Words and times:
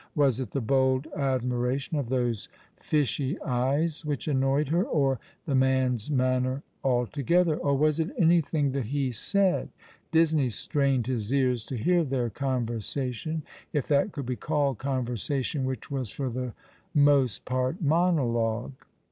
AVas 0.17 0.39
it 0.41 0.49
the 0.49 0.61
bold 0.61 1.05
admiration 1.15 1.95
of 1.95 2.09
those 2.09 2.49
fishy 2.75 3.39
eyes 3.43 4.03
which 4.03 4.27
annoyed 4.27 4.69
her, 4.69 4.83
or 4.83 5.19
the 5.45 5.53
man's 5.53 6.09
manner 6.09 6.63
altogether; 6.83 7.55
or 7.57 7.77
was 7.77 7.99
it 7.99 8.09
anything 8.17 8.71
that 8.71 8.87
ho 8.87 8.97
122 8.97 9.37
All 9.37 9.43
along 9.43 9.51
the 9.51 9.59
River, 9.59 9.67
eaid? 9.67 10.11
Disney 10.11 10.49
strained 10.49 11.05
his 11.05 11.31
ears 11.31 11.63
to 11.65 11.77
hear 11.77 12.03
their 12.03 12.31
conversation, 12.31 13.43
if 13.73 13.87
that 13.89 14.11
could 14.11 14.25
be 14.25 14.35
called 14.35 14.79
conyersation 14.79 15.65
which 15.65 15.91
was 15.91 16.09
for 16.09 16.31
the 16.31 16.53
most 16.95 17.45
part 17.45 17.79
monologue. 17.79 18.73